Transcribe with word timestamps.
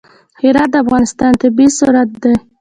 هرات 0.41 0.69
د 0.71 0.75
افغانستان 0.83 1.31
طبعي 1.41 1.67
ثروت 1.77 2.09
دی. 2.23 2.33